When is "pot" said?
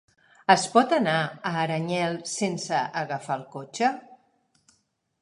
0.75-0.95